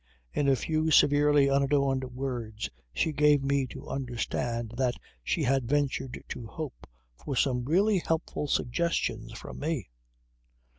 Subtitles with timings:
[0.33, 6.23] In a few severely unadorned words she gave me to understand that she had ventured
[6.29, 9.89] to hope for some really helpful suggestion from me.